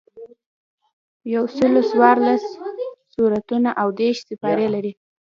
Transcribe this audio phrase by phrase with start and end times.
[1.33, 2.43] یوسلو څوارلس
[3.13, 4.91] سورتونه او دېرش سپارې لري.